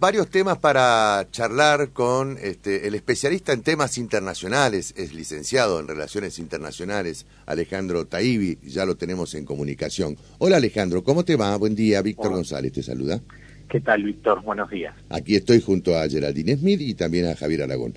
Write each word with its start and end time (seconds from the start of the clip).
varios 0.00 0.28
temas 0.28 0.56
para 0.56 1.26
charlar 1.30 1.90
con 1.90 2.38
este, 2.42 2.88
el 2.88 2.94
especialista 2.94 3.52
en 3.52 3.60
temas 3.60 3.98
internacionales, 3.98 4.94
es 4.96 5.14
licenciado 5.14 5.78
en 5.78 5.86
Relaciones 5.86 6.38
Internacionales, 6.38 7.26
Alejandro 7.44 8.06
Taibi, 8.06 8.58
ya 8.62 8.86
lo 8.86 8.96
tenemos 8.96 9.34
en 9.34 9.44
comunicación. 9.44 10.16
Hola 10.38 10.56
Alejandro, 10.56 11.04
¿cómo 11.04 11.22
te 11.22 11.36
va? 11.36 11.54
Buen 11.56 11.74
día, 11.74 12.00
Víctor 12.00 12.32
González 12.32 12.72
te 12.72 12.82
saluda. 12.82 13.20
¿Qué 13.68 13.80
tal, 13.80 14.02
Víctor? 14.02 14.42
Buenos 14.42 14.70
días. 14.70 14.94
Aquí 15.10 15.36
estoy 15.36 15.60
junto 15.60 15.96
a 15.96 16.08
Geraldine 16.08 16.56
Smith 16.56 16.80
y 16.80 16.94
también 16.94 17.26
a 17.26 17.36
Javier 17.36 17.62
Aragón. 17.62 17.92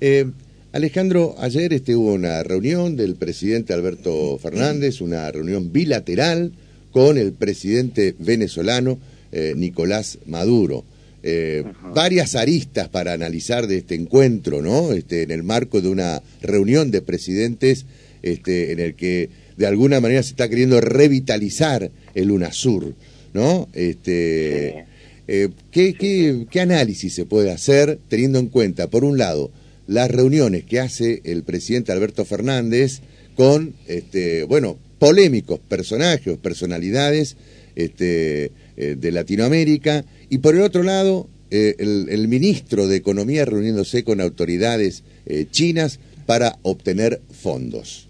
Eh, 0.00 0.24
Alejandro, 0.72 1.34
ayer 1.38 1.74
este, 1.74 1.94
hubo 1.94 2.14
una 2.14 2.42
reunión 2.42 2.96
del 2.96 3.16
presidente 3.16 3.74
Alberto 3.74 4.38
Fernández, 4.38 5.02
una 5.02 5.30
reunión 5.30 5.70
bilateral 5.70 6.52
con 6.92 7.18
el 7.18 7.34
presidente 7.34 8.16
venezolano 8.18 8.98
eh, 9.32 9.52
Nicolás 9.54 10.18
Maduro. 10.26 10.84
Eh, 11.24 11.64
varias 11.94 12.34
aristas 12.34 12.88
para 12.88 13.12
analizar 13.12 13.68
de 13.68 13.78
este 13.78 13.94
encuentro, 13.94 14.60
¿no? 14.60 14.92
Este, 14.92 15.22
en 15.22 15.30
el 15.30 15.44
marco 15.44 15.80
de 15.80 15.88
una 15.88 16.20
reunión 16.40 16.90
de 16.90 17.00
presidentes 17.00 17.86
este, 18.22 18.72
en 18.72 18.80
el 18.80 18.94
que 18.94 19.30
de 19.56 19.66
alguna 19.66 20.00
manera 20.00 20.22
se 20.22 20.30
está 20.30 20.48
queriendo 20.48 20.80
revitalizar 20.80 21.90
el 22.14 22.30
UNASUR, 22.30 22.94
¿no? 23.34 23.68
Este, 23.72 24.84
eh, 25.28 25.48
¿qué, 25.70 25.94
qué, 25.94 26.46
qué 26.50 26.60
análisis 26.60 27.14
se 27.14 27.24
puede 27.24 27.52
hacer 27.52 27.98
teniendo 28.08 28.40
en 28.40 28.48
cuenta, 28.48 28.88
por 28.88 29.04
un 29.04 29.16
lado, 29.16 29.52
las 29.86 30.10
reuniones 30.10 30.64
que 30.64 30.80
hace 30.80 31.20
el 31.24 31.44
presidente 31.44 31.92
Alberto 31.92 32.24
Fernández 32.24 33.00
con, 33.36 33.74
este, 33.86 34.44
bueno, 34.44 34.76
polémicos 34.98 35.58
personajes, 35.58 36.36
personalidades, 36.38 37.36
este, 37.74 38.52
eh, 38.76 38.96
de 38.98 39.12
Latinoamérica, 39.12 40.04
y 40.30 40.38
por 40.38 40.54
el 40.54 40.62
otro 40.62 40.82
lado, 40.82 41.28
eh, 41.50 41.76
el, 41.78 42.28
ministro 42.28 42.86
de 42.86 42.96
Economía 42.96 43.44
reuniéndose 43.44 44.04
con 44.04 44.20
autoridades 44.20 45.04
eh, 45.26 45.46
chinas 45.50 46.00
para 46.24 46.56
obtener 46.62 47.20
fondos. 47.30 48.08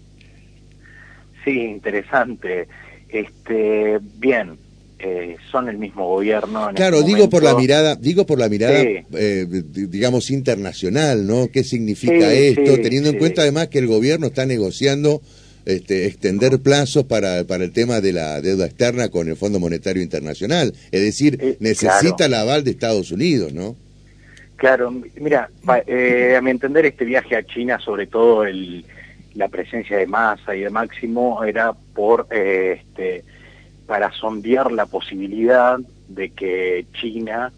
Sí, 1.43 1.59
interesante. 1.59 2.67
Este, 3.09 3.99
bien, 4.17 4.57
son 5.51 5.67
el 5.67 5.77
mismo 5.77 6.07
gobierno. 6.07 6.71
claro, 6.73 6.99
este 6.99 7.07
digo 7.13 7.29
por 7.29 7.43
la 7.43 7.55
mirada, 7.55 7.95
digo 7.95 8.25
por 8.25 8.39
la 8.39 8.47
mirada, 8.47 8.81
digamos 9.09 10.31
internacional, 10.31 11.27
¿no? 11.27 11.49
¿Qué 11.51 11.65
significa 11.65 12.31
esto? 12.31 12.79
Teniendo 12.81 13.09
en 13.09 13.17
cuenta 13.17 13.41
además 13.41 13.67
que 13.67 13.79
el 13.79 13.87
gobierno 13.87 14.27
está 14.27 14.45
negociando 14.45 15.21
este, 15.65 16.05
extender 16.07 16.59
plazos 16.59 17.05
para, 17.05 17.43
para 17.45 17.63
el 17.63 17.71
tema 17.71 18.01
de 18.01 18.13
la 18.13 18.41
deuda 18.41 18.65
externa 18.65 19.09
con 19.09 19.27
el 19.27 19.35
Fondo 19.35 19.59
Monetario 19.59 20.03
Internacional. 20.03 20.73
Es 20.91 21.01
decir, 21.01 21.37
eh, 21.41 21.57
necesita 21.59 22.25
el 22.25 22.33
aval 22.33 22.63
de 22.63 22.71
Estados 22.71 23.11
Unidos, 23.11 23.53
¿no? 23.53 23.75
Claro, 24.55 24.91
mira, 25.19 25.49
eh, 25.87 26.35
a 26.37 26.41
mi 26.41 26.51
entender 26.51 26.85
este 26.85 27.05
viaje 27.05 27.35
a 27.35 27.43
China, 27.43 27.79
sobre 27.79 28.07
todo 28.07 28.45
el, 28.45 28.85
la 29.33 29.49
presencia 29.49 29.97
de 29.97 30.07
Massa 30.07 30.55
y 30.55 30.61
de 30.61 30.69
Máximo, 30.69 31.43
era 31.43 31.73
por 31.73 32.27
eh, 32.31 32.79
este, 32.79 33.23
para 33.85 34.11
sondear 34.11 34.71
la 34.71 34.85
posibilidad 34.85 35.79
de 36.07 36.29
que 36.29 36.85
China 36.93 37.51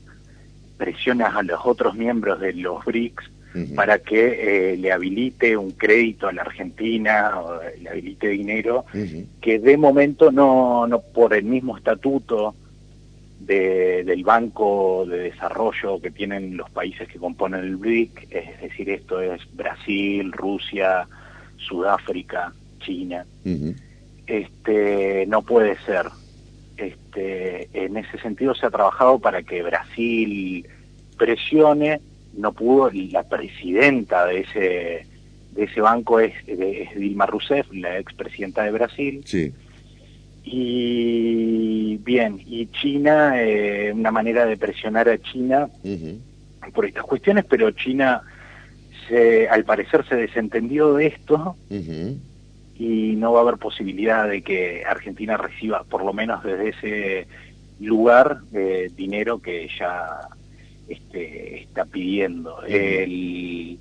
presione 0.77 1.23
a 1.23 1.41
los 1.43 1.59
otros 1.63 1.95
miembros 1.95 2.39
de 2.39 2.53
los 2.53 2.83
BRICS 2.85 3.34
para 3.75 3.99
que 3.99 4.73
eh, 4.73 4.77
le 4.77 4.91
habilite 4.91 5.55
un 5.55 5.71
crédito 5.71 6.27
a 6.27 6.33
la 6.33 6.41
Argentina, 6.41 7.39
o 7.39 7.59
le 7.81 7.89
habilite 7.89 8.27
dinero, 8.29 8.85
que 9.41 9.59
de 9.59 9.77
momento 9.77 10.31
no, 10.31 10.87
no 10.87 10.99
por 10.99 11.33
el 11.33 11.45
mismo 11.45 11.77
estatuto 11.77 12.55
de, 13.39 14.03
del 14.03 14.23
Banco 14.23 15.05
de 15.07 15.19
Desarrollo 15.19 16.01
que 16.01 16.11
tienen 16.11 16.57
los 16.57 16.69
países 16.69 17.07
que 17.07 17.19
componen 17.19 17.61
el 17.61 17.77
BRIC, 17.77 18.27
es 18.29 18.61
decir, 18.61 18.89
esto 18.89 19.21
es 19.21 19.41
Brasil, 19.53 20.31
Rusia, 20.31 21.07
Sudáfrica, 21.57 22.53
China, 22.79 23.25
este, 24.27 25.25
no 25.27 25.41
puede 25.41 25.77
ser. 25.85 26.07
Este, 26.77 27.69
en 27.71 27.95
ese 27.95 28.19
sentido 28.19 28.53
se 28.53 28.65
ha 28.65 28.69
trabajado 28.69 29.19
para 29.19 29.43
que 29.43 29.63
Brasil 29.63 30.67
presione 31.17 32.01
no 32.37 32.53
pudo, 32.53 32.89
la 32.91 33.23
presidenta 33.23 34.25
de 34.25 34.39
ese, 34.41 35.07
de 35.51 35.63
ese 35.63 35.81
banco 35.81 36.19
es, 36.19 36.33
Dilma 36.95 37.25
Rousseff, 37.25 37.71
la 37.73 37.97
expresidenta 37.99 38.63
de 38.63 38.71
Brasil. 38.71 39.21
Sí. 39.25 39.53
Y 40.43 41.97
bien, 41.97 42.39
y 42.45 42.67
China, 42.67 43.41
eh, 43.41 43.91
una 43.93 44.11
manera 44.11 44.45
de 44.45 44.57
presionar 44.57 45.09
a 45.09 45.17
China 45.17 45.67
por 46.73 46.85
estas 46.85 47.03
cuestiones, 47.03 47.45
pero 47.45 47.71
China 47.71 48.21
se, 49.07 49.47
al 49.49 49.65
parecer 49.65 50.05
se 50.07 50.15
desentendió 50.15 50.93
de 50.93 51.07
esto 51.07 51.55
y 52.77 53.15
no 53.15 53.31
va 53.33 53.39
a 53.39 53.41
haber 53.43 53.57
posibilidad 53.57 54.27
de 54.27 54.41
que 54.41 54.83
Argentina 54.85 55.37
reciba, 55.37 55.83
por 55.83 56.03
lo 56.03 56.13
menos 56.13 56.43
desde 56.43 56.69
ese 56.69 57.27
lugar, 57.79 58.41
eh, 58.53 58.89
dinero 58.95 59.39
que 59.39 59.67
ya 59.79 60.19
este, 60.87 61.61
está 61.61 61.85
pidiendo. 61.85 62.63
El, 62.63 63.79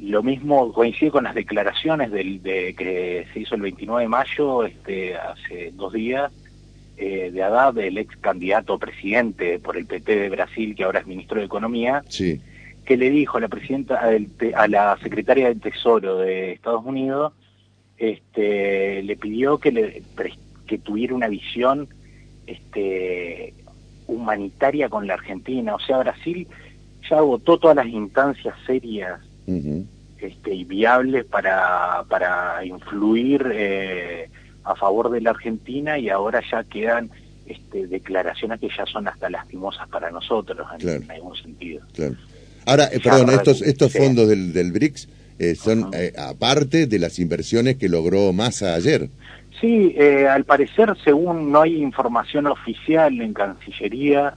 lo 0.00 0.22
mismo 0.22 0.72
coincide 0.72 1.10
con 1.10 1.24
las 1.24 1.34
declaraciones 1.34 2.10
del, 2.10 2.42
de, 2.42 2.74
que 2.74 3.26
se 3.32 3.40
hizo 3.40 3.54
el 3.54 3.62
29 3.62 4.02
de 4.02 4.08
mayo, 4.08 4.64
este, 4.64 5.16
hace 5.16 5.72
dos 5.72 5.92
días, 5.92 6.32
eh, 6.96 7.30
de 7.32 7.42
Haddad, 7.42 7.78
el 7.78 7.98
ex 7.98 8.16
candidato 8.16 8.78
presidente 8.78 9.58
por 9.58 9.76
el 9.76 9.86
PT 9.86 10.16
de 10.16 10.28
Brasil, 10.30 10.74
que 10.74 10.84
ahora 10.84 11.00
es 11.00 11.06
ministro 11.06 11.38
de 11.38 11.46
Economía, 11.46 12.02
sí. 12.08 12.40
que 12.84 12.96
le 12.96 13.10
dijo 13.10 13.38
a 13.38 13.40
la 13.40 13.48
presidenta, 13.48 14.00
a 14.54 14.68
la 14.68 14.98
secretaria 15.02 15.48
del 15.48 15.60
Tesoro 15.60 16.18
de 16.18 16.52
Estados 16.52 16.84
Unidos, 16.84 17.32
este, 17.98 19.02
le 19.02 19.16
pidió 19.16 19.58
que, 19.58 19.72
le, 19.72 20.02
que 20.66 20.78
tuviera 20.78 21.14
una 21.14 21.28
visión 21.28 21.88
este, 22.46 23.54
humanitaria 24.10 24.88
con 24.88 25.06
la 25.06 25.14
Argentina. 25.14 25.74
O 25.74 25.80
sea, 25.80 25.98
Brasil 25.98 26.46
ya 27.08 27.18
agotó 27.18 27.58
todas 27.58 27.76
las 27.76 27.86
instancias 27.86 28.54
serias 28.66 29.20
este, 29.46 30.54
y 30.54 30.64
viables 30.64 31.24
para, 31.24 32.04
para 32.08 32.64
influir 32.64 33.50
eh, 33.52 34.28
a 34.64 34.74
favor 34.74 35.10
de 35.10 35.20
la 35.20 35.30
Argentina 35.30 35.98
y 35.98 36.08
ahora 36.08 36.42
ya 36.50 36.62
quedan 36.64 37.10
este, 37.46 37.86
declaraciones 37.86 38.60
que 38.60 38.68
ya 38.68 38.86
son 38.86 39.08
hasta 39.08 39.30
lastimosas 39.30 39.88
para 39.88 40.10
nosotros 40.10 40.66
en, 40.78 41.10
algún 41.10 41.36
sentido. 41.36 41.82
Ahora, 42.66 42.88
eh, 42.92 43.00
perdón, 43.02 43.30
estos, 43.30 43.62
estos 43.62 43.92
fondos 43.92 44.28
del, 44.28 44.52
del 44.52 44.70
BRICS 44.72 45.08
eh, 45.38 45.54
son 45.54 45.90
aparte 46.16 46.86
de 46.86 46.98
las 46.98 47.18
inversiones 47.18 47.76
que 47.76 47.88
logró 47.88 48.32
Massa 48.32 48.74
ayer. 48.74 49.08
Sí, 49.60 49.94
eh, 49.96 50.26
al 50.26 50.44
parecer, 50.44 50.96
según 51.04 51.52
no 51.52 51.60
hay 51.60 51.82
información 51.82 52.46
oficial 52.46 53.20
en 53.20 53.34
Cancillería, 53.34 54.34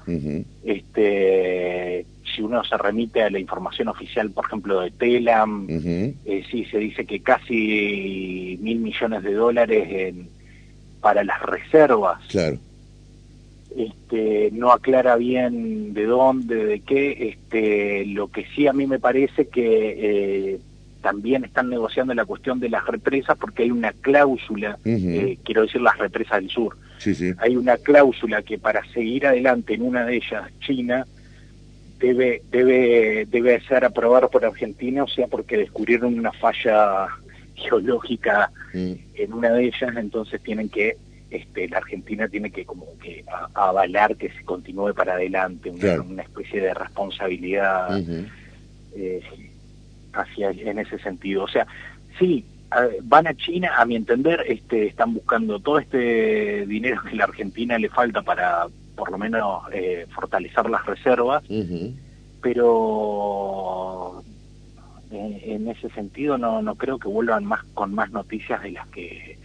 este, 0.65 2.05
si 2.23 2.41
uno 2.41 2.61
se 2.65 2.77
remite 2.77 3.23
a 3.23 3.29
la 3.29 3.39
información 3.39 3.87
oficial, 3.87 4.31
por 4.31 4.45
ejemplo, 4.45 4.81
de 4.81 4.91
Telam, 4.91 5.67
eh, 5.69 6.43
sí, 6.51 6.65
se 6.65 6.77
dice 6.77 7.05
que 7.05 7.21
casi 7.21 8.59
mil 8.61 8.79
millones 8.79 9.23
de 9.23 9.33
dólares 9.33 10.13
para 10.99 11.23
las 11.23 11.41
reservas. 11.41 12.19
Claro. 12.27 12.57
Este, 13.77 14.49
no 14.51 14.71
aclara 14.71 15.15
bien 15.15 15.93
de 15.93 16.05
dónde, 16.05 16.65
de 16.65 16.79
qué. 16.81 17.29
Este, 17.29 18.05
lo 18.07 18.27
que 18.27 18.45
sí 18.55 18.67
a 18.67 18.73
mí 18.73 18.87
me 18.87 18.99
parece 18.99 19.47
que... 19.47 20.53
Eh, 20.55 20.59
también 21.03 21.43
están 21.43 21.69
negociando 21.69 22.13
la 22.13 22.25
cuestión 22.25 22.59
de 22.61 22.69
las 22.69 22.87
represas 22.87 23.37
porque 23.37 23.63
hay 23.63 23.71
una 23.71 23.91
cláusula, 23.91 24.79
eh, 24.85 25.37
quiero 25.43 25.63
decir 25.63 25.81
las 25.81 25.97
represas 25.97 26.39
del 26.39 26.49
sur, 26.49 26.77
hay 27.39 27.57
una 27.57 27.77
cláusula 27.77 28.41
que 28.41 28.57
para 28.57 28.81
seguir 28.93 29.27
adelante 29.27 29.73
en 29.73 29.81
una 29.81 30.05
de 30.05 30.15
ellas, 30.15 30.49
China, 30.61 31.05
debe, 31.99 32.41
debe, 32.49 33.27
debe 33.29 33.59
ser 33.67 33.83
aprobada 33.83 34.29
por 34.29 34.45
Argentina, 34.45 35.03
o 35.03 35.07
sea, 35.07 35.27
porque 35.27 35.57
descubrieron 35.57 36.17
una 36.17 36.31
falla 36.31 37.07
geológica 37.55 38.49
mm. 38.73 38.93
en 39.15 39.33
una 39.33 39.51
de 39.51 39.65
ellas, 39.65 39.95
entonces 39.97 40.41
tienen 40.41 40.69
que, 40.69 40.95
este, 41.29 41.67
la 41.67 41.79
Argentina 41.79 42.29
tiene 42.29 42.49
que 42.49 42.63
como 42.65 42.85
que 42.99 43.25
avalar 43.53 44.15
que 44.15 44.29
se 44.29 44.43
continúe 44.45 44.93
para 44.93 45.15
adelante, 45.15 45.69
una, 45.69 46.23
especie 46.23 46.61
de 46.61 46.73
responsabilidad 46.73 47.89
hacia 50.13 50.51
en 50.51 50.79
ese 50.79 50.99
sentido. 50.99 51.43
O 51.43 51.47
sea, 51.47 51.67
sí, 52.19 52.45
van 53.03 53.27
a 53.27 53.33
China, 53.33 53.71
a 53.77 53.85
mi 53.85 53.95
entender, 53.95 54.43
este, 54.47 54.87
están 54.87 55.13
buscando 55.13 55.59
todo 55.59 55.79
este 55.79 56.65
dinero 56.65 57.01
que 57.03 57.15
la 57.15 57.25
Argentina 57.25 57.77
le 57.77 57.89
falta 57.89 58.21
para, 58.21 58.67
por 58.95 59.11
lo 59.11 59.17
menos, 59.17 59.63
eh, 59.71 60.07
fortalecer 60.13 60.69
las 60.69 60.85
reservas, 60.85 61.43
pero 62.41 64.23
en, 65.11 65.67
ese 65.67 65.89
sentido 65.91 66.37
no, 66.37 66.61
no 66.61 66.75
creo 66.75 66.97
que 66.97 67.07
vuelvan 67.07 67.45
más 67.45 67.63
con 67.73 67.93
más 67.93 68.11
noticias 68.11 68.61
de 68.63 68.71
las 68.71 68.87
que 68.87 69.37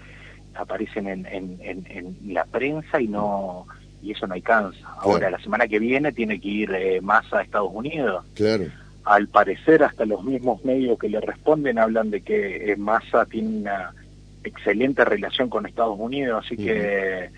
aparecen 0.55 1.06
en, 1.06 1.26
en, 1.26 1.59
en, 1.61 2.17
la 2.35 2.44
prensa 2.44 3.00
y 3.00 3.06
no 3.06 3.67
y 4.03 4.12
eso 4.12 4.26
no 4.26 4.35
alcanza. 4.35 4.87
Ahora, 5.00 5.31
la 5.31 5.41
semana 5.41 5.67
que 5.67 5.79
viene 5.79 6.12
tiene 6.12 6.41
que 6.41 6.49
ir 6.49 6.71
eh, 6.73 7.00
Massa 7.00 7.38
a 7.38 7.43
Estados 7.43 7.71
Unidos. 7.73 8.25
Claro. 8.35 8.67
Al 9.08 9.28
parecer, 9.28 9.82
hasta 9.82 10.05
los 10.05 10.22
mismos 10.22 10.64
medios 10.64 10.99
que 10.99 11.08
le 11.08 11.20
responden 11.20 11.78
hablan 11.78 12.10
de 12.10 12.20
que 12.20 12.72
eh, 12.72 12.76
Massa 12.76 13.25
tiene 13.25 13.60
una 13.60 13.94
excelente 14.44 15.05
relación 15.05 15.49
con 15.49 15.64
Estados 15.66 15.99
Unidos, 15.99 16.44
así 16.44 16.56
que 16.56 17.31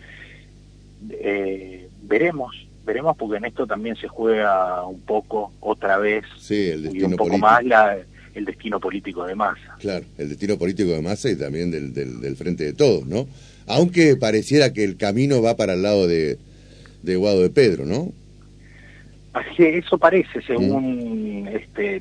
eh, 1.10 1.88
veremos, 2.02 2.66
veremos 2.84 3.16
porque 3.16 3.38
en 3.38 3.44
esto 3.44 3.66
también 3.66 3.94
se 3.96 4.08
juega 4.08 4.84
un 4.84 5.00
poco 5.00 5.52
otra 5.60 5.98
vez 5.98 6.24
y 6.50 7.02
un 7.02 7.14
poco 7.16 7.38
más 7.38 7.64
la, 7.64 7.96
el 8.34 8.44
destino 8.44 8.80
político 8.80 9.24
de 9.24 9.34
Massa. 9.34 9.76
Claro, 9.78 10.04
el 10.18 10.28
destino 10.28 10.58
político 10.58 10.90
de 10.90 11.02
Massa 11.02 11.30
y 11.30 11.36
también 11.36 11.70
del, 11.70 11.94
del, 11.94 12.20
del 12.20 12.36
Frente 12.36 12.64
de 12.64 12.72
Todos, 12.72 13.06
¿no? 13.06 13.26
Aunque 13.66 14.16
pareciera 14.16 14.72
que 14.72 14.82
el 14.82 14.96
camino 14.96 15.40
va 15.40 15.56
para 15.56 15.74
el 15.74 15.82
lado 15.82 16.08
de, 16.08 16.38
de 17.02 17.16
Guado 17.16 17.42
de 17.42 17.50
Pedro, 17.50 17.86
¿no? 17.86 18.12
Así, 19.32 19.64
eso 19.64 19.96
parece, 19.96 20.42
según 20.42 21.48
este, 21.52 22.00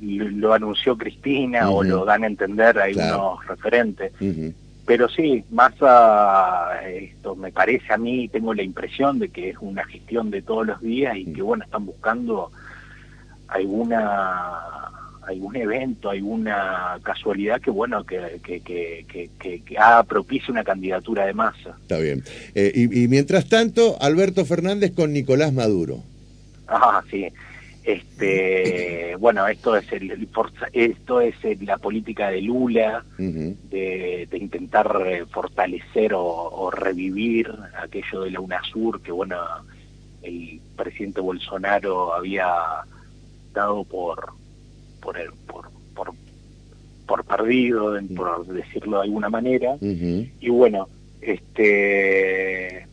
lo 0.00 0.54
anunció 0.54 0.96
Cristina 0.96 1.70
o 1.70 1.82
lo 1.82 2.04
dan 2.04 2.24
a 2.24 2.28
entender 2.28 2.78
algunos 2.78 3.46
referentes. 3.46 4.12
Pero 4.86 5.08
sí, 5.08 5.44
Massa, 5.50 6.80
esto 6.88 7.34
me 7.34 7.50
parece 7.52 7.92
a 7.92 7.98
mí, 7.98 8.28
tengo 8.28 8.54
la 8.54 8.62
impresión 8.62 9.18
de 9.18 9.28
que 9.30 9.50
es 9.50 9.56
una 9.60 9.84
gestión 9.84 10.30
de 10.30 10.42
todos 10.42 10.66
los 10.66 10.80
días 10.80 11.16
y 11.16 11.32
que, 11.32 11.42
bueno, 11.42 11.64
están 11.64 11.84
buscando 11.84 12.52
alguna 13.48 14.92
algún 15.26 15.56
evento, 15.56 16.08
alguna 16.10 17.00
casualidad 17.02 17.60
que 17.60 17.70
bueno 17.70 18.04
que, 18.04 18.40
que, 18.44 18.60
que, 18.60 19.04
que, 19.08 19.60
que 19.60 19.76
ha 19.76 20.04
propicio 20.04 20.52
una 20.52 20.62
candidatura 20.62 21.26
de 21.26 21.34
masa. 21.34 21.76
Está 21.82 21.98
bien. 21.98 22.22
Eh, 22.54 22.70
y, 22.72 23.02
y, 23.02 23.08
mientras 23.08 23.48
tanto, 23.48 24.00
Alberto 24.00 24.44
Fernández 24.44 24.92
con 24.94 25.12
Nicolás 25.12 25.52
Maduro. 25.52 26.04
Ah, 26.68 27.02
sí. 27.10 27.28
Este, 27.84 29.14
bueno, 29.16 29.46
esto 29.46 29.76
es 29.76 29.92
el, 29.92 30.28
esto 30.72 31.20
es 31.20 31.36
la 31.62 31.78
política 31.78 32.30
de 32.30 32.42
Lula 32.42 33.04
de, 33.16 34.26
de, 34.28 34.38
intentar 34.38 35.04
eh, 35.06 35.24
fortalecer 35.26 36.12
o, 36.14 36.24
o, 36.24 36.68
revivir 36.72 37.48
aquello 37.80 38.22
de 38.22 38.32
la 38.32 38.40
UNASUR 38.40 39.00
que 39.02 39.12
bueno 39.12 39.36
el 40.22 40.60
presidente 40.74 41.20
Bolsonaro 41.20 42.12
había 42.12 42.48
dado 43.54 43.84
por 43.84 44.32
por, 45.00 45.16
el, 45.20 45.30
por, 45.46 45.70
por, 45.94 46.12
por 47.06 47.24
perdido, 47.24 47.96
por 48.16 48.46
decirlo 48.48 48.98
de 48.98 49.04
alguna 49.04 49.28
manera. 49.28 49.76
Y 49.80 50.48
bueno, 50.50 50.88
este 51.20 52.88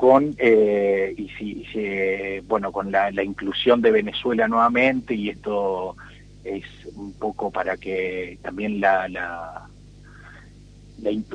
con 0.00 0.34
eh, 0.38 1.14
y 1.14 1.28
si, 1.36 2.40
bueno 2.48 2.72
con 2.72 2.90
la, 2.90 3.10
la, 3.10 3.22
inclusión 3.22 3.82
de 3.82 3.90
Venezuela 3.90 4.48
nuevamente 4.48 5.14
y 5.14 5.28
esto 5.28 5.94
es 6.42 6.64
un 6.96 7.12
poco 7.12 7.50
para 7.50 7.76
que 7.76 8.38
también 8.40 8.80
la 8.80 9.06
la 9.10 9.68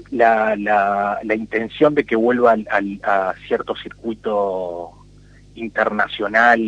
la, 0.09 0.55
la, 0.55 1.19
la 1.23 1.35
intención 1.35 1.93
de 1.93 2.05
que 2.05 2.15
vuelva 2.15 2.53
al, 2.53 2.67
al, 2.71 2.99
a 3.03 3.35
cierto 3.47 3.75
circuito 3.75 4.93
internacional 5.53 6.59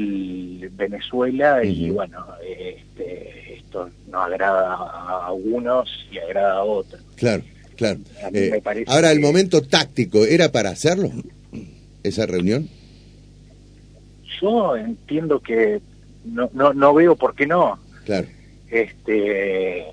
Venezuela 0.74 1.64
y 1.64 1.90
bueno, 1.90 2.28
este, 2.48 3.56
esto 3.56 3.90
no 4.08 4.22
agrada 4.22 4.76
a 4.76 5.26
algunos 5.30 5.90
y 6.12 6.20
agrada 6.20 6.58
a 6.58 6.64
otros. 6.64 7.02
Claro, 7.16 7.44
claro. 7.76 8.00
Eh, 8.34 8.62
ahora, 8.86 9.12
el 9.12 9.20
momento 9.20 9.64
táctico, 9.64 10.26
¿era 10.26 10.52
para 10.52 10.70
hacerlo 10.70 11.12
esa 12.04 12.26
reunión? 12.26 12.68
Yo 14.42 14.76
entiendo 14.76 15.40
que 15.40 15.82
no, 16.26 16.50
no, 16.54 16.74
no 16.74 16.94
veo 16.94 17.16
por 17.16 17.36
qué 17.36 17.48
no. 17.48 17.80
Claro. 18.06 18.28
Este, 18.70 19.86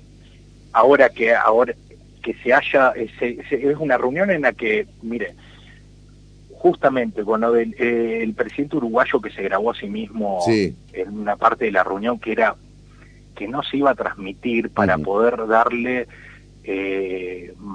ahora 0.73 1.09
que 1.09 1.33
ahora 1.33 1.73
que 2.21 2.33
se 2.43 2.53
haya, 2.53 2.91
es 2.95 3.77
una 3.77 3.97
reunión 3.97 4.31
en 4.31 4.41
la 4.41 4.53
que, 4.53 4.87
mire, 5.03 5.35
justamente 6.49 7.23
cuando 7.23 7.55
el, 7.55 7.75
el, 7.79 8.33
presidente 8.33 8.77
uruguayo 8.77 9.21
que 9.21 9.29
se 9.29 9.43
grabó 9.43 9.69
a 9.71 9.75
sí 9.75 9.87
mismo 9.87 10.39
en 10.47 11.19
una 11.19 11.35
parte 11.35 11.65
de 11.65 11.71
la 11.71 11.83
reunión 11.83 12.19
que 12.19 12.31
era 12.31 12.55
que 13.35 13.47
no 13.47 13.61
se 13.61 13.77
iba 13.77 13.91
a 13.91 13.95
transmitir 13.95 14.71
para 14.71 14.97
poder 14.97 15.45
darle 15.45 16.07
eh, 16.63 17.24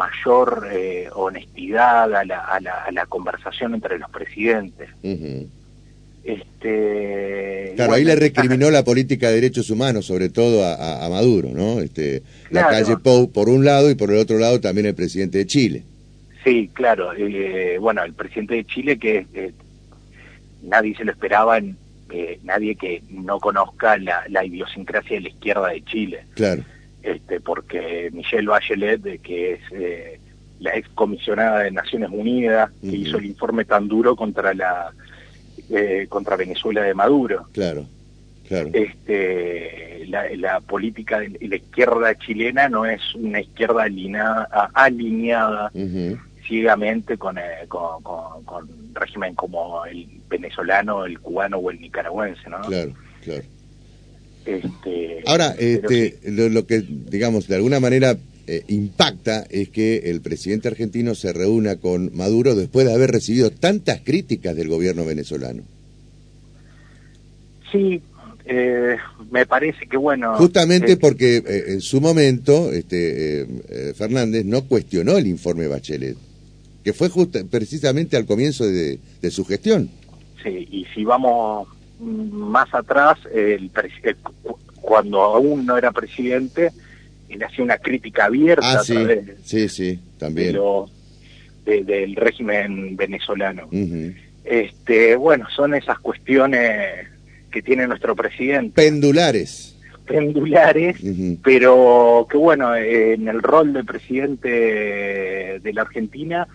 mayor 0.01 0.67
eh, 0.73 1.09
honestidad 1.13 2.15
a 2.15 2.25
la, 2.25 2.41
a, 2.41 2.61
la, 2.61 2.85
a 2.85 2.91
la, 2.91 3.07
conversación 3.07 3.75
entre 3.75 3.99
los 3.99 4.11
presidentes. 4.11 4.89
Este, 6.23 7.73
claro, 7.77 7.95
ahí 7.95 8.05
le 8.05 8.17
recriminó 8.17 8.71
la 8.71 8.85
política 8.85 9.29
de 9.29 9.37
derechos 9.37 9.71
humanos, 9.71 10.07
sobre 10.07 10.29
todo 10.29 10.65
a, 10.65 11.05
a 11.05 11.09
Maduro, 11.09 11.51
¿no? 11.53 11.81
Este, 11.81 12.23
la 12.51 12.69
calle 12.69 12.97
Pou 12.97 13.31
por 13.31 13.49
un 13.49 13.65
lado 13.65 13.91
y 13.91 13.95
por 13.95 14.11
el 14.11 14.19
otro 14.19 14.39
lado 14.39 14.61
también 14.61 14.87
el 14.87 14.95
presidente 14.95 15.39
de 15.39 15.47
Chile. 15.47 15.83
Sí, 16.45 16.71
claro. 16.73 17.13
Eh, 17.17 17.79
bueno, 17.79 18.03
el 18.03 18.15
presidente 18.15 18.55
de 18.55 18.65
Chile 18.65 18.99
que 18.99 19.27
eh, 19.35 19.53
nadie 20.63 20.95
se 20.97 21.05
lo 21.05 21.13
esperaba, 21.13 21.59
en, 21.59 21.77
eh, 22.11 22.39
nadie 22.43 22.75
que 22.77 23.03
no 23.11 23.39
conozca 23.39 23.99
la, 23.99 24.25
la, 24.29 24.45
idiosincrasia 24.45 25.17
de 25.17 25.23
la 25.23 25.29
izquierda 25.29 25.69
de 25.69 25.85
Chile. 25.85 26.25
Claro. 26.35 26.63
Este, 27.03 27.41
porque 27.41 28.11
Michelle 28.13 28.49
Bachelet, 28.49 29.21
que 29.23 29.53
es 29.55 29.61
eh, 29.73 30.21
la 30.59 30.77
ex 30.77 30.89
comisionada 30.91 31.61
de 31.61 31.71
Naciones 31.71 32.11
Unidas, 32.13 32.71
que 32.81 32.89
uh 32.89 32.91
-huh. 32.91 32.95
hizo 32.95 33.19
el 33.19 33.27
informe 33.27 33.65
tan 33.65 33.89
duro 33.89 34.15
contra 34.17 34.53
la 34.55 34.93
eh, 35.71 36.07
contra 36.09 36.37
Venezuela 36.37 36.83
de 36.83 36.95
Maduro. 36.95 37.49
Claro. 37.53 37.87
Claro. 38.49 38.69
Este, 38.73 40.05
la, 40.09 40.29
la, 40.37 40.61
política 40.61 41.21
de 41.21 41.47
la 41.47 41.55
izquierda 41.55 42.17
chilena 42.17 42.69
no 42.69 42.85
es 42.85 43.01
una 43.15 43.41
izquierda 43.41 43.85
alineada, 43.85 44.49
alineada 44.75 45.71
uh 45.73 45.79
-huh 45.79 46.19
ciegamente 46.51 47.17
con, 47.17 47.39
eh, 47.39 47.65
con, 47.69 48.03
con, 48.03 48.43
con, 48.45 48.69
régimen 48.93 49.37
como 49.37 49.85
el 49.87 50.09
venezolano, 50.29 51.05
el 51.05 51.21
cubano 51.21 51.59
o 51.59 51.71
el 51.71 51.81
nicaragüense, 51.81 52.51
¿no? 52.51 52.61
Claro, 52.63 52.93
claro. 53.23 53.45
Este, 54.45 55.23
Ahora, 55.27 55.55
este, 55.59 56.19
sí. 56.23 56.31
lo, 56.31 56.49
lo, 56.49 56.67
que, 56.67 56.83
digamos, 56.83 57.47
de 57.47 57.57
alguna 57.57 57.79
manera 57.81 58.17
eh, 58.47 58.65
impacta 58.69 59.47
es 59.51 59.69
que 59.69 60.11
el 60.11 60.21
presidente 60.21 60.69
argentino 60.69 61.15
se 61.15 61.33
reúna 61.33 61.77
con 61.77 62.11
Maduro 62.17 62.55
después 62.55 62.87
de 62.87 62.95
haber 62.95 63.11
recibido 63.11 63.51
tantas 63.51 64.01
críticas 64.01 64.57
del 64.57 64.69
gobierno 64.69 65.05
venezolano. 65.05 65.63
Sí, 67.71 68.03
eh, 68.53 68.97
me 69.31 69.47
parece 69.47 69.87
que 69.87 69.97
bueno. 69.97 70.35
Justamente 70.37 70.93
eh, 70.93 70.97
porque 70.97 71.37
eh, 71.37 71.65
en 71.69 71.81
su 71.81 72.01
momento 72.01 72.73
este, 72.73 73.47
Fernández 73.95 74.45
no 74.45 74.63
cuestionó 74.63 75.17
el 75.17 75.29
informe 75.29 75.69
Bachelet 75.69 76.17
que 76.83 76.93
fue 76.93 77.11
justa, 77.11 77.41
precisamente 77.49 78.17
al 78.17 78.25
comienzo 78.25 78.67
de, 78.67 78.99
de, 79.21 79.31
su 79.31 79.45
gestión. 79.45 79.91
Sí, 80.43 80.67
y 80.71 80.87
si 80.95 81.05
vamos 81.05 81.69
más 82.01 82.73
atrás, 82.75 83.19
el, 83.33 83.71
el, 84.03 84.17
cuando 84.81 85.21
aún 85.23 85.67
no 85.67 85.77
era 85.77 85.93
presidente, 85.93 86.71
él 87.29 87.43
hacía 87.43 87.65
una 87.65 87.79
crítica 87.79 88.25
abierta 88.25 88.81
ah, 88.81 88.83
sí, 88.83 88.97
sí, 89.45 89.69
sí, 89.69 90.01
también. 90.19 90.49
De 90.49 90.53
lo, 90.55 90.91
de, 91.65 91.85
del 91.85 92.17
régimen 92.17 92.97
venezolano. 92.97 93.69
Uh 93.71 93.77
-huh. 93.77 94.17
este, 94.45 95.17
bueno, 95.17 95.47
son 95.55 95.75
esas 95.75 95.99
cuestiones 96.01 97.07
que 97.51 97.63
tiene 97.63 97.87
nuestro 97.87 98.17
presidente. 98.17 98.73
Pendulares 98.75 99.77
pendulares, 100.11 100.97
uh 101.05 101.07
-huh. 101.07 101.39
pero 101.45 102.27
que 102.29 102.37
bueno, 102.37 102.75
en 102.75 103.29
el 103.29 103.41
rol 103.41 103.73
de 103.73 103.85
presidente 103.85 104.49
de 105.63 105.73
la 105.73 105.83
Argentina 105.83 106.49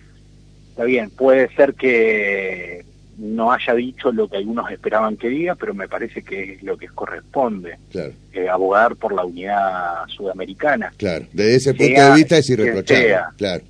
está 0.68 0.84
bien, 0.84 1.08
puede 1.08 1.48
ser 1.56 1.72
que 1.72 2.84
no 3.18 3.52
haya 3.52 3.74
dicho 3.74 4.12
lo 4.12 4.28
que 4.28 4.36
algunos 4.36 4.70
esperaban 4.70 5.16
que 5.16 5.28
diga, 5.28 5.54
pero 5.54 5.74
me 5.74 5.88
parece 5.88 6.22
que 6.22 6.54
es 6.54 6.62
lo 6.62 6.76
que 6.76 6.88
corresponde, 6.88 7.78
claro. 7.90 8.12
eh, 8.32 8.48
abogar 8.48 8.96
por 8.96 9.12
la 9.14 9.24
unidad 9.24 10.06
sudamericana. 10.08 10.92
Claro, 10.96 11.26
desde 11.32 11.54
ese 11.56 11.74
punto 11.74 11.94
sea, 11.94 12.08
de 12.10 12.14
vista 12.16 12.38
es 12.38 12.50
irreprochable, 12.50 13.16
claro. 13.36 13.64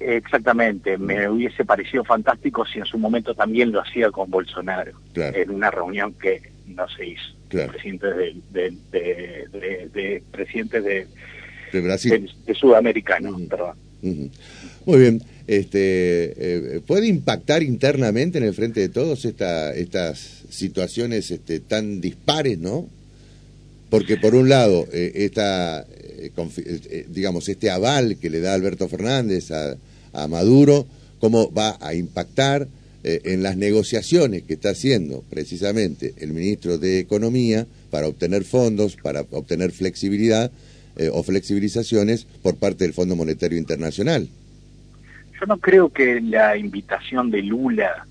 Exactamente, 0.00 0.96
me 0.96 1.28
hubiese 1.28 1.64
parecido 1.64 2.04
fantástico 2.04 2.64
si 2.66 2.78
en 2.78 2.84
su 2.86 2.98
momento 2.98 3.34
también 3.34 3.72
lo 3.72 3.80
hacía 3.80 4.10
con 4.10 4.30
Bolsonaro, 4.30 4.92
claro. 5.12 5.36
en 5.36 5.50
una 5.50 5.70
reunión 5.70 6.14
que 6.14 6.40
no 6.66 6.88
se 6.88 7.06
hizo. 7.06 7.34
Claro. 7.48 7.72
Presidentes 7.72 8.16
de, 8.16 8.36
de, 8.50 8.76
de, 8.92 9.48
de, 9.58 9.88
de 9.88 10.22
presidentes 10.30 10.84
de, 10.84 11.06
de 11.72 11.80
Brasil. 11.80 12.30
De, 12.46 12.54
sudamericanos, 12.54 13.32
uh 13.32 13.38
-huh. 13.38 13.48
perdón. 13.48 13.76
Muy 14.02 14.98
bien 14.98 15.22
este, 15.48 16.34
eh, 16.36 16.80
¿puede 16.86 17.06
impactar 17.06 17.62
internamente 17.62 18.36
en 18.36 18.44
el 18.44 18.52
frente 18.52 18.80
de 18.80 18.90
todos 18.90 19.24
esta, 19.24 19.74
estas 19.74 20.42
situaciones 20.50 21.30
este, 21.30 21.58
tan 21.58 22.02
dispares, 22.02 22.58
no? 22.58 22.86
Porque 23.88 24.18
por 24.18 24.34
un 24.34 24.50
lado, 24.50 24.86
eh, 24.92 25.12
esta, 25.14 25.86
eh, 25.88 27.06
digamos, 27.08 27.48
este 27.48 27.70
aval 27.70 28.18
que 28.18 28.28
le 28.28 28.40
da 28.40 28.52
Alberto 28.52 28.88
Fernández 28.88 29.50
a, 29.50 29.78
a, 30.12 30.28
Maduro, 30.28 30.86
cómo 31.18 31.50
va 31.50 31.78
a 31.80 31.94
impactar 31.94 32.68
en 33.04 33.42
las 33.44 33.56
negociaciones 33.56 34.42
que 34.42 34.54
está 34.54 34.70
haciendo 34.70 35.24
precisamente 35.30 36.12
el 36.18 36.32
ministro 36.32 36.76
de 36.76 36.98
Economía 36.98 37.66
para 37.90 38.08
obtener 38.08 38.44
fondos, 38.44 38.96
para 39.02 39.22
obtener 39.30 39.70
flexibilidad 39.70 40.50
eh, 40.98 41.10
o 41.12 41.22
flexibilizaciones 41.22 42.24
por 42.42 42.56
parte 42.56 42.84
del 42.84 42.92
Fondo 42.92 43.16
Monetario 43.16 43.56
Internacional. 43.56 44.28
Yo 45.40 45.46
no 45.46 45.58
creo 45.58 45.90
que 45.90 46.20
la 46.20 46.56
invitación 46.56 47.30
de 47.30 47.42
Lula 47.42 48.04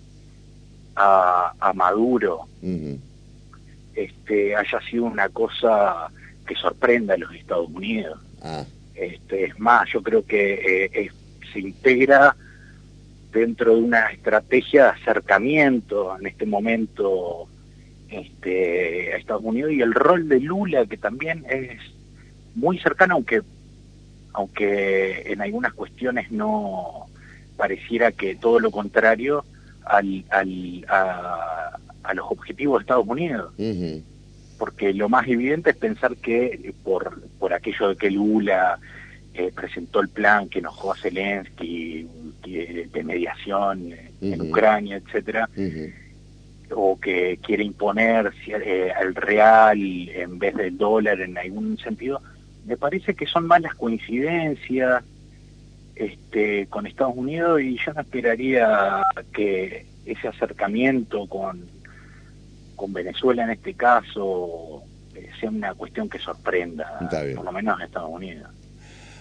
a, 0.96 1.74
Maduro 1.75 2.48
este, 3.94 4.56
haya 4.56 4.82
sido 4.89 5.03
una 5.03 5.29
cosa 5.29 6.10
que 6.48 6.56
sorprenda 6.56 7.13
a 7.13 7.17
los 7.17 7.36
Estados 7.36 7.70
Unidos. 7.70 8.20
Ah. 8.41 8.63
Este, 8.96 9.46
es 9.46 9.60
más, 9.60 9.88
yo 9.91 10.01
creo 10.01 10.25
que 10.25 10.89
eh, 10.91 11.12
se 11.53 11.60
integra 11.60 12.36
dentro 13.32 13.75
de 13.75 13.82
una 13.82 14.08
estrategia 14.08 14.86
de 14.86 14.89
acercamiento 14.89 16.17
en 16.17 16.25
este 16.25 16.46
momento 16.46 17.48
este, 18.10 19.13
a 19.13 19.17
Estados 19.17 19.44
Unidos 19.44 19.74
y 19.74 19.82
el 19.82 19.94
rol 19.94 20.29
de 20.29 20.39
Lula 20.39 20.86
que 20.86 20.98
también 20.98 21.46
es 21.50 21.79
muy 22.58 22.80
cercano 22.80 23.14
aunque 23.16 23.42
aunque 24.34 25.32
en 25.32 25.42
algunas 25.42 25.74
cuestiones 25.74 26.32
no 26.32 27.08
pareciera 27.56 28.12
que 28.12 28.36
todo 28.36 28.60
lo 28.60 28.70
contrario 28.70 29.44
al, 29.84 30.24
al, 30.30 30.86
a, 30.90 32.14
los 32.14 32.28
objetivos 32.30 32.80
de 32.80 32.82
Estados 32.84 33.08
Unidos. 33.08 33.54
Porque 34.60 34.94
lo 34.94 35.10
más 35.10 35.28
evidente 35.28 35.72
es 35.72 35.76
pensar 35.76 36.18
que 36.18 36.74
por, 36.84 37.20
por 37.40 37.52
aquello 37.54 37.90
de 37.90 37.96
que 37.96 38.12
Lula 38.12 38.78
eh, 39.34 39.52
presentó 39.56 40.02
el 40.02 40.10
plan 40.10 40.50
que 40.50 40.60
enojó 40.60 40.94
a 40.94 40.98
Zelensky 40.98 42.08
de 42.44 43.04
mediación 43.04 43.92
en 44.22 44.42
Ucrania, 44.42 44.98
etcétera, 44.98 45.50
o 46.72 47.00
que 47.00 47.40
quiere 47.42 47.64
imponer 47.64 48.32
eh, 48.48 48.92
el 49.02 49.16
real 49.16 49.80
en 49.82 50.38
vez 50.38 50.56
del 50.56 50.78
dólar 50.78 51.22
en 51.22 51.38
algún 51.38 51.78
sentido, 51.78 52.22
me 52.68 52.78
parece 52.78 53.16
que 53.16 53.26
son 53.26 53.48
malas 53.48 53.74
coincidencias 53.76 55.04
este, 55.96 56.68
con 56.68 56.86
Estados 56.86 57.16
Unidos 57.16 57.62
y 57.62 57.78
yo 57.84 57.94
no 57.94 58.02
esperaría 58.02 59.02
que 59.34 59.86
ese 60.06 60.28
acercamiento 60.28 61.28
con, 61.28 61.66
con 62.76 62.94
Venezuela 62.94 63.46
en 63.46 63.52
este 63.52 63.74
caso 63.74 64.84
eh, 65.16 65.30
sea 65.40 65.50
una 65.50 65.74
cuestión 65.74 66.10
que 66.10 66.20
sorprenda, 66.20 67.00
por 67.36 67.46
lo 67.46 67.52
menos 67.52 67.80
en 67.80 67.86
Estados 67.86 68.12
Unidos. 68.12 68.50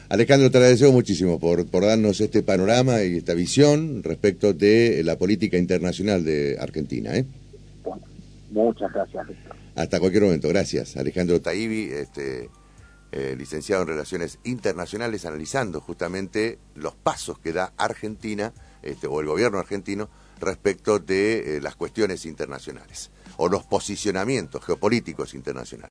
Alejandro, 0.08 0.50
te 0.50 0.58
agradecemos 0.58 0.94
muchísimo 0.94 1.40
por, 1.40 1.66
por 1.68 1.84
darnos 1.84 2.20
este 2.20 2.42
panorama 2.42 3.02
y 3.02 3.16
esta 3.16 3.34
visión 3.34 4.02
respecto 4.02 4.52
de 4.52 5.02
la 5.04 5.16
política 5.16 5.56
internacional 5.56 6.24
de 6.24 6.58
Argentina. 6.60 7.16
¿eh? 7.16 7.24
muchas 8.50 8.92
gracias, 8.92 9.26
Hasta 9.74 10.00
cualquier 10.00 10.24
momento, 10.24 10.48
gracias. 10.48 10.96
Alejandro 10.96 11.40
Taibi, 11.40 11.90
este, 11.92 12.48
eh, 13.12 13.34
licenciado 13.38 13.82
en 13.82 13.88
Relaciones 13.88 14.38
Internacionales, 14.44 15.24
analizando 15.24 15.80
justamente 15.80 16.58
los 16.74 16.94
pasos 16.94 17.38
que 17.38 17.52
da 17.52 17.72
Argentina, 17.76 18.52
este, 18.82 19.06
o 19.06 19.20
el 19.20 19.26
gobierno 19.26 19.58
argentino, 19.58 20.08
respecto 20.40 20.98
de 20.98 21.56
eh, 21.56 21.60
las 21.60 21.76
cuestiones 21.76 22.26
internacionales, 22.26 23.10
o 23.36 23.48
los 23.48 23.64
posicionamientos 23.64 24.64
geopolíticos 24.64 25.34
internacionales. 25.34 25.84